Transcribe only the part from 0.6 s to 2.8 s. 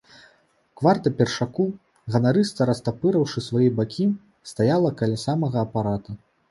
Кварта першаку, ганарыста